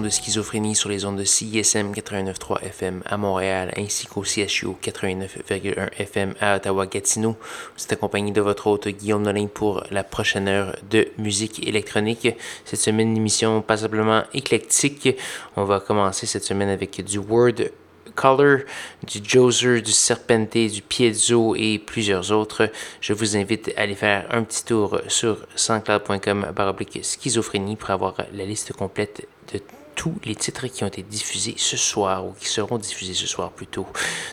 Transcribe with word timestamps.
De 0.00 0.08
schizophrénie 0.08 0.74
sur 0.74 0.88
les 0.88 1.04
ondes 1.04 1.18
de 1.18 1.24
CISM 1.24 1.92
89.3 1.92 2.62
FM 2.62 3.02
à 3.04 3.16
Montréal 3.16 3.72
ainsi 3.76 4.06
qu'au 4.06 4.22
CHU 4.22 4.68
89.1 4.82 5.90
FM 5.98 6.34
à 6.40 6.56
Ottawa-Gatineau. 6.56 7.36
Vous 7.76 7.84
êtes 7.84 7.92
accompagné 7.92 8.32
de 8.32 8.40
votre 8.40 8.68
hôte 8.68 8.88
Guillaume 8.88 9.22
Nolin 9.22 9.48
pour 9.52 9.84
la 9.90 10.02
prochaine 10.02 10.48
heure 10.48 10.76
de 10.88 11.08
musique 11.18 11.66
électronique. 11.66 12.28
Cette 12.64 12.80
semaine, 12.80 13.10
une 13.10 13.18
émission 13.18 13.60
passablement 13.60 14.22
éclectique. 14.32 15.08
On 15.56 15.64
va 15.64 15.80
commencer 15.80 16.26
cette 16.26 16.44
semaine 16.44 16.70
avec 16.70 17.04
du 17.04 17.18
Word 17.18 17.68
Color, 18.14 18.60
du 19.06 19.20
Joser, 19.22 19.82
du 19.82 19.92
Serpente, 19.92 20.56
du 20.56 20.80
Piezo 20.80 21.54
et 21.54 21.78
plusieurs 21.78 22.32
autres. 22.32 22.70
Je 23.00 23.12
vous 23.12 23.36
invite 23.36 23.72
à 23.76 23.82
aller 23.82 23.94
faire 23.94 24.26
un 24.30 24.42
petit 24.42 24.64
tour 24.64 25.00
sur 25.08 25.38
sanscloud.com 25.54 26.46
schizophrénie 27.02 27.76
pour 27.76 27.90
avoir 27.90 28.16
la 28.32 28.44
liste 28.44 28.72
complète 28.72 29.26
de 29.52 29.60
tous 29.94 30.14
les 30.24 30.34
titres 30.34 30.66
qui 30.66 30.84
ont 30.84 30.88
été 30.88 31.02
diffusés 31.02 31.54
ce 31.56 31.76
soir 31.76 32.26
ou 32.26 32.32
qui 32.32 32.48
seront 32.48 32.78
diffusés 32.78 33.14
ce 33.14 33.26
soir 33.26 33.50
plutôt. 33.52 33.86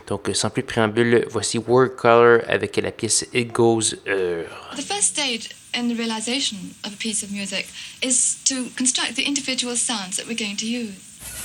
Donc 0.07 0.29
sans 0.33 0.49
plus 0.49 0.63
de 0.63 0.67
préambule, 0.67 1.25
voici 1.29 1.57
Word 1.57 1.95
Color 1.97 2.41
avec 2.47 2.77
la 2.77 2.91
pièce 2.91 3.25
It 3.33 3.51
Goes 3.51 3.95
The 4.05 4.81
first 4.81 5.15
stage 5.15 5.49
in 5.73 5.87
the 5.87 5.95
realization 5.95 6.57
of 6.83 6.93
a 6.93 6.97
piece 6.97 7.23
of 7.23 7.31
music 7.31 7.67
is 8.01 8.37
to 8.45 8.69
construct 8.75 9.15
the 9.15 9.27
individual 9.27 9.75
sounds 9.75 10.17
that 10.17 10.27
we're 10.27 10.37
going 10.37 10.57
to 10.57 10.65
use. 10.65 10.95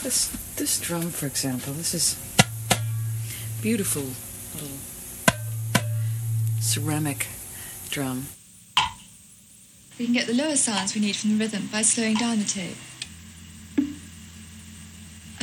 This, 0.02 0.30
this 0.56 0.80
drum, 0.80 1.10
for 1.10 1.26
example, 1.26 1.72
this 1.74 1.94
is 1.94 2.16
beautiful 3.62 4.02
little 4.54 4.76
ceramic 6.60 7.26
drum. 7.90 8.26
We 9.98 10.06
can 10.06 10.14
get 10.14 10.26
the 10.26 10.34
lower 10.34 10.56
sounds 10.56 10.94
we 10.94 11.00
need 11.00 11.16
from 11.16 11.38
the 11.38 11.44
rhythm 11.44 11.68
by 11.70 11.82
slowing 11.82 12.16
down 12.16 12.38
the 12.38 12.44
tape. 12.44 12.76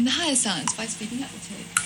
And 0.01 0.07
the 0.07 0.17
higher 0.17 0.33
sounds 0.33 0.73
by 0.73 0.87
speeding 0.87 1.21
up 1.21 1.29
the 1.29 1.37
tape. 1.45 1.79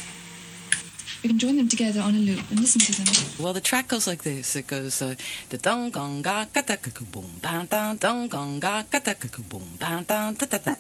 We 1.22 1.28
can 1.28 1.38
join 1.38 1.58
them 1.58 1.68
together 1.68 2.00
on 2.00 2.16
a 2.16 2.18
loop 2.18 2.50
and 2.50 2.62
listen 2.62 2.80
to 2.80 2.94
them. 2.96 3.44
Well, 3.44 3.52
the 3.52 3.60
track 3.60 3.90
goes 3.90 4.08
like 4.08 4.24
this. 4.24 4.56
It 4.56 4.68
goes 4.68 5.02
uh, 5.02 5.16
the 5.50 5.58
dong 5.58 5.90
gong 5.90 6.22
ga 6.22 6.46
ka 6.46 6.62
ta 6.62 6.78
ka 6.78 6.92
boom 7.12 7.28
bang 7.44 7.66
dong 7.68 7.98
dong 7.98 8.30
gong 8.30 8.62
ga 8.62 8.84
ka 8.88 9.00
ta 9.04 9.20
ka 9.20 9.28
boom 9.44 9.68
bang 9.78 10.08
dong 10.08 10.34
ta 10.40 10.46
ta 10.48 10.60
ta. 10.64 10.76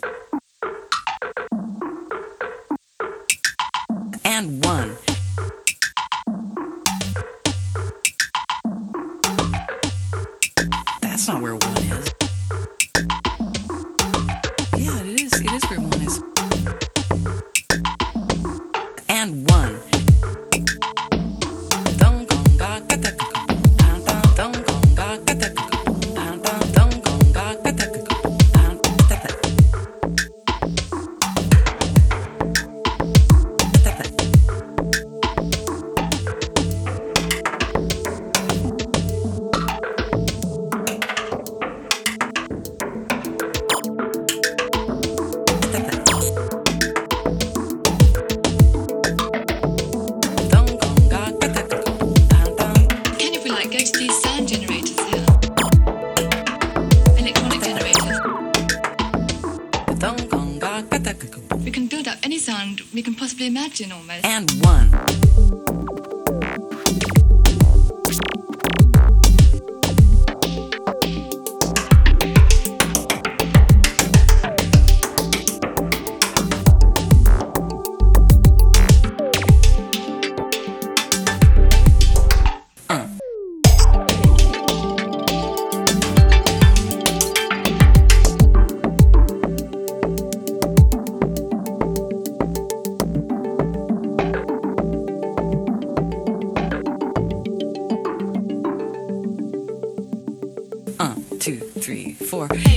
And 4.23 4.63
one. 4.63 5.14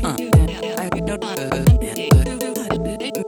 Four. 0.00 0.10
Un. 0.10 0.16
I 0.78 1.00
know 1.00 1.16
the- 1.16 3.25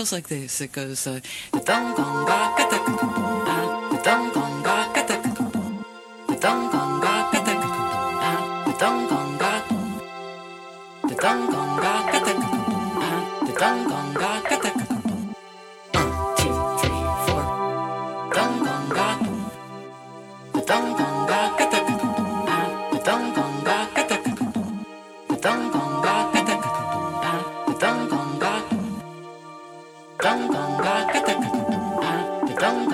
goes 0.00 0.12
like 0.12 0.28
this. 0.28 0.62
It 0.62 0.72
goes. 0.72 1.06
Uh, 1.06 1.20
Don't 32.60 32.90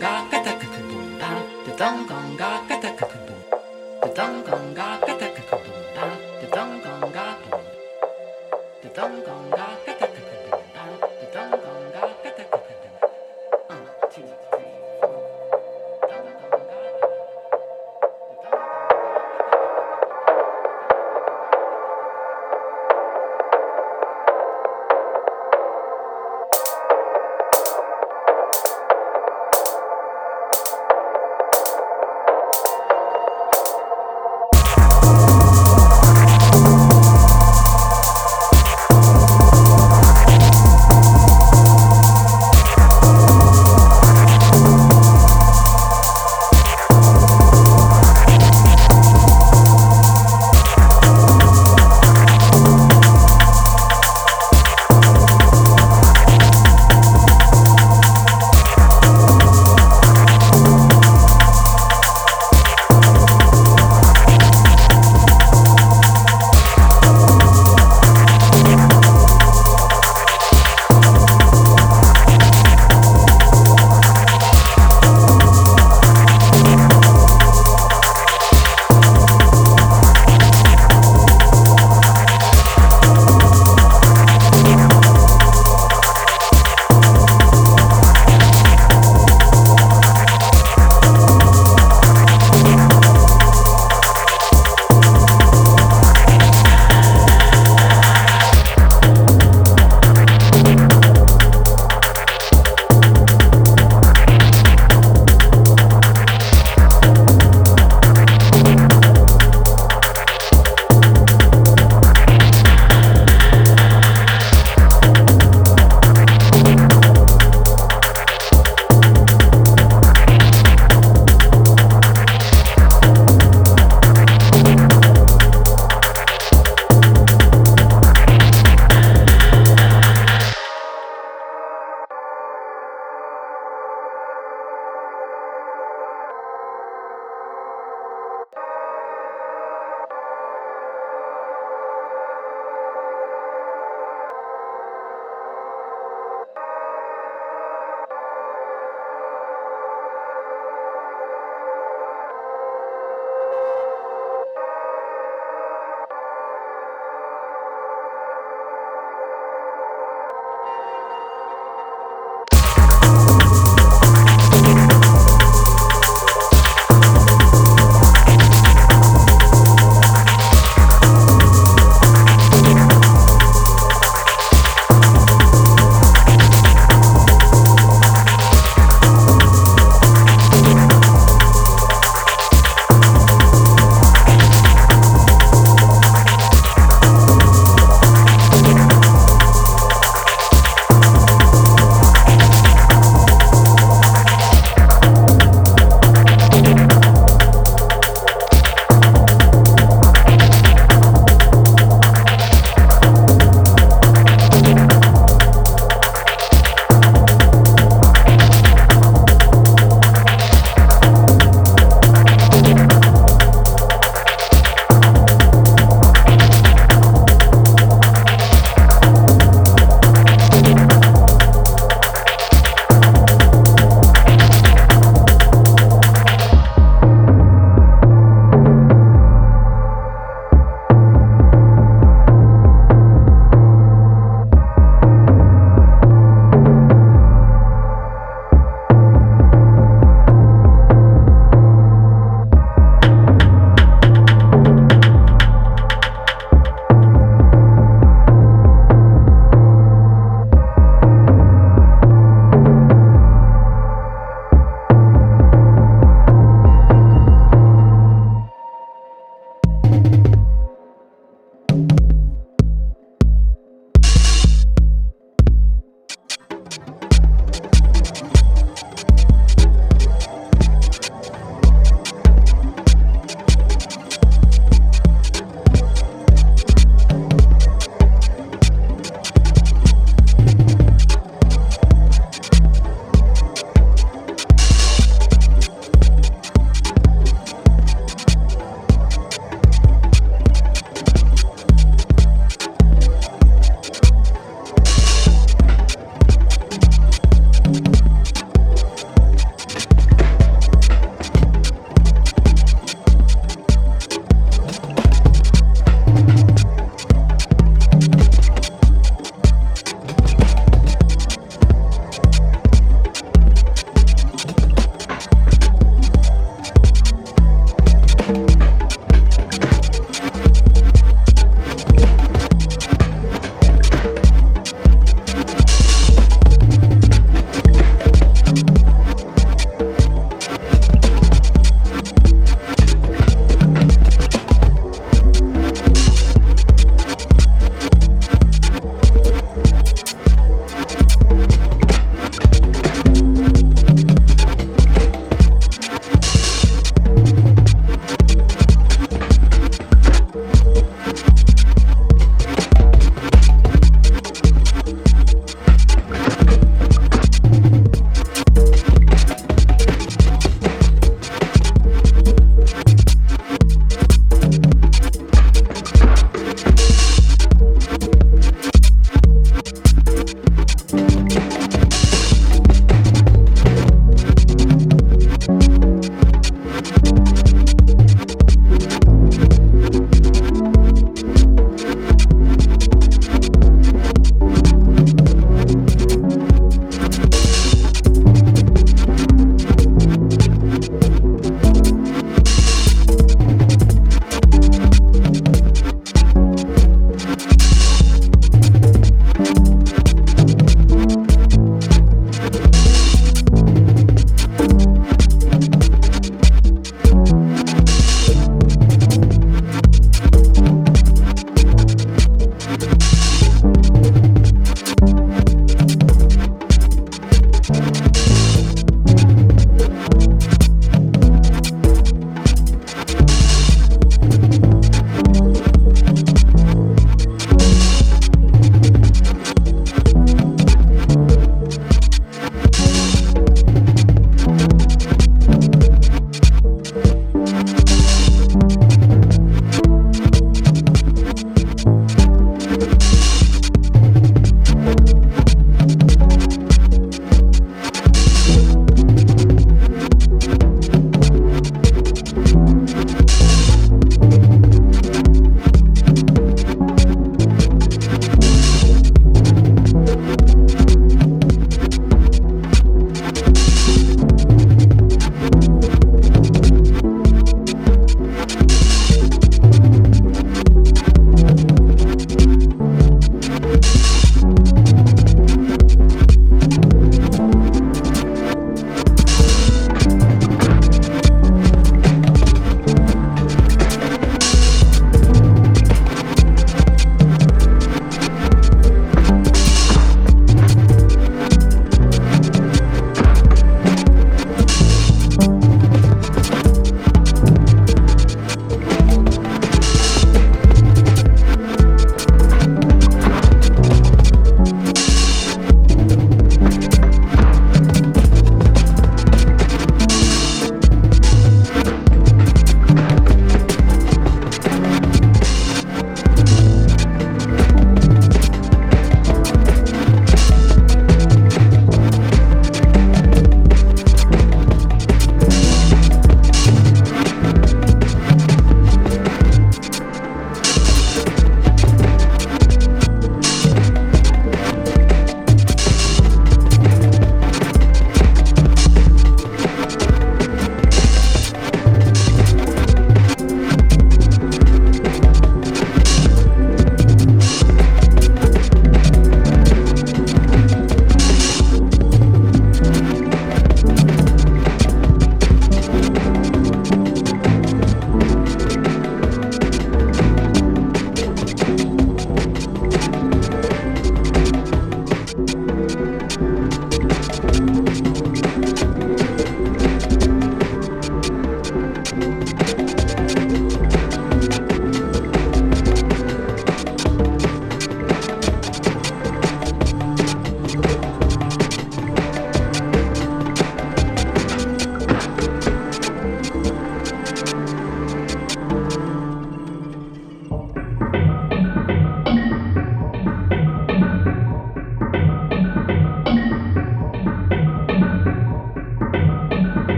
go. 0.00 0.11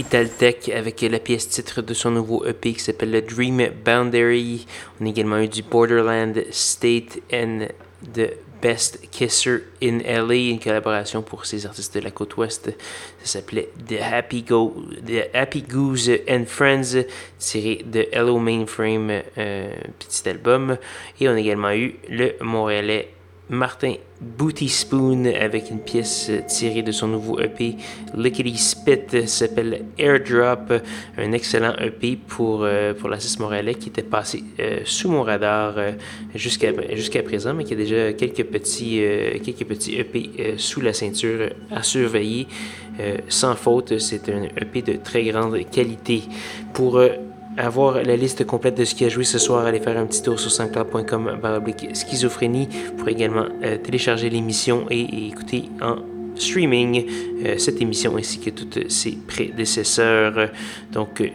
Italtech 0.00 0.70
avec 0.70 1.02
la 1.02 1.18
pièce 1.18 1.46
titre 1.46 1.82
de 1.82 1.92
son 1.92 2.10
nouveau 2.12 2.46
EP 2.46 2.72
qui 2.72 2.80
s'appelle 2.80 3.10
le 3.10 3.20
Dream 3.20 3.68
Boundary. 3.84 4.66
On 4.98 5.04
a 5.04 5.10
également 5.10 5.38
eu 5.38 5.48
du 5.48 5.62
Borderland 5.62 6.42
State 6.50 7.18
and 7.30 7.66
the 8.14 8.30
Best 8.62 9.10
Kisser 9.10 9.64
in 9.82 9.98
LA, 9.98 10.52
une 10.52 10.58
collaboration 10.58 11.20
pour 11.20 11.44
ces 11.44 11.66
artistes 11.66 11.94
de 11.94 12.00
la 12.00 12.10
côte 12.10 12.34
ouest. 12.38 12.74
Ça 13.22 13.40
s'appelait 13.40 13.68
The 13.88 14.00
Happy, 14.00 14.42
Go 14.42 14.74
The 15.06 15.34
Happy 15.34 15.60
Goose 15.60 16.10
and 16.26 16.44
Friends, 16.46 17.04
tiré 17.38 17.84
de 17.84 18.08
Hello 18.10 18.38
Mainframe, 18.38 19.20
euh, 19.36 19.74
petit 19.98 20.26
album. 20.30 20.78
Et 21.20 21.28
on 21.28 21.32
a 21.32 21.40
également 21.40 21.72
eu 21.72 21.96
le 22.08 22.36
Montréalais 22.40 23.10
Martin 23.50 23.94
Booty 24.20 24.68
Spoon 24.68 25.26
avec 25.26 25.70
une 25.70 25.80
pièce 25.80 26.30
tirée 26.46 26.82
de 26.82 26.92
son 26.92 27.08
nouveau 27.08 27.40
EP 27.40 27.76
Lickety 28.14 28.56
Spit 28.56 29.26
s'appelle 29.26 29.86
Airdrop, 29.98 30.72
un 31.18 31.32
excellent 31.32 31.74
EP 31.80 32.16
pour, 32.16 32.62
euh, 32.62 32.94
pour 32.94 33.08
l'artiste 33.08 33.40
montréalais 33.40 33.74
qui 33.74 33.88
était 33.88 34.02
passé 34.02 34.44
euh, 34.60 34.80
sous 34.84 35.10
mon 35.10 35.24
radar 35.24 35.74
euh, 35.78 35.92
jusqu'à 36.34 36.70
jusqu'à 36.94 37.24
présent, 37.24 37.52
mais 37.52 37.64
qui 37.64 37.72
a 37.72 37.76
déjà 37.76 38.12
quelques 38.12 38.44
petits, 38.44 39.02
quelques 39.42 39.66
petits 39.66 39.98
EP 39.98 40.54
sous 40.56 40.80
la 40.80 40.92
ceinture 40.92 41.50
à 41.70 41.82
surveiller. 41.82 42.46
sans 43.28 43.56
faute, 43.56 43.98
c'est 43.98 44.28
un 44.28 44.44
EP 44.44 44.82
de 44.82 44.92
très 44.94 45.24
grande 45.24 45.58
qualité. 45.70 46.22
Pour 46.72 47.00
avoir 47.56 48.02
la 48.02 48.16
liste 48.16 48.44
complète 48.44 48.76
de 48.76 48.84
ce 48.84 48.94
qui 48.94 49.04
a 49.04 49.08
joué 49.08 49.24
ce 49.24 49.38
soir, 49.38 49.66
allez 49.66 49.80
faire 49.80 49.96
un 49.96 50.06
petit 50.06 50.22
tour 50.22 50.38
sur 50.38 50.50
sanscloud.com 50.50 51.38
schizophrénie 51.92 52.68
pour 52.96 53.08
également 53.08 53.46
euh, 53.62 53.76
télécharger 53.76 54.30
l'émission 54.30 54.86
et, 54.90 55.28
écouter 55.28 55.64
en 55.82 55.96
streaming 56.36 57.06
euh, 57.44 57.58
cette 57.58 57.80
émission 57.82 58.16
ainsi 58.16 58.40
que 58.40 58.50
toutes 58.50 58.90
ses 58.90 59.12
prédécesseurs. 59.26 60.50
Donc, 60.92 61.20
euh, 61.20 61.28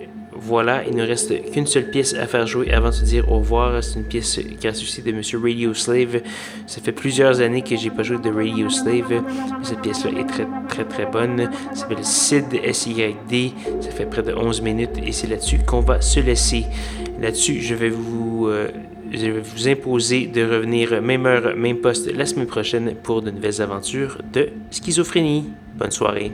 voilà, 0.45 0.83
il 0.87 0.95
ne 0.95 1.03
reste 1.03 1.51
qu'une 1.51 1.65
seule 1.65 1.89
pièce 1.89 2.13
à 2.13 2.27
faire 2.27 2.45
jouer 2.45 2.71
avant 2.71 2.89
de 2.89 2.93
se 2.93 3.03
dire 3.03 3.31
au 3.31 3.39
revoir. 3.39 3.83
C'est 3.83 3.97
une 3.97 4.05
pièce 4.05 4.39
grâce 4.61 4.79
de 5.01 5.11
Monsieur 5.11 5.39
Radio 5.41 5.73
Slave. 5.73 6.21
Ça 6.67 6.81
fait 6.81 6.91
plusieurs 6.91 7.41
années 7.41 7.63
que 7.63 7.75
j'ai 7.75 7.89
pas 7.89 8.03
joué 8.03 8.17
de 8.19 8.29
Radio 8.29 8.69
Slave. 8.69 9.23
Cette 9.63 9.81
pièce-là 9.81 10.19
est 10.19 10.25
très 10.25 10.47
très 10.69 10.85
très 10.85 11.05
bonne. 11.07 11.49
Ça 11.73 11.81
s'appelle 11.81 12.05
SID, 12.05 12.59
S-Y-D. 12.63 13.53
Ça 13.81 13.89
fait 13.89 14.05
près 14.05 14.21
de 14.21 14.33
11 14.33 14.61
minutes 14.61 14.97
et 15.03 15.11
c'est 15.11 15.27
là-dessus 15.27 15.59
qu'on 15.65 15.81
va 15.81 15.99
se 15.99 16.19
laisser. 16.19 16.65
Là-dessus, 17.19 17.61
je 17.61 17.73
vais 17.73 17.89
vous... 17.89 18.47
Euh, 18.47 18.67
je 19.11 19.27
vais 19.27 19.39
vous 19.39 19.67
imposer 19.69 20.25
de 20.25 20.41
revenir 20.43 21.01
même 21.01 21.25
heure, 21.25 21.55
même 21.55 21.77
poste 21.77 22.11
la 22.11 22.25
semaine 22.25 22.47
prochaine 22.47 22.95
pour 23.01 23.21
de 23.21 23.31
nouvelles 23.31 23.61
aventures 23.61 24.17
de 24.33 24.49
schizophrénie. 24.71 25.45
Bonne 25.77 25.91
soirée. 25.91 26.31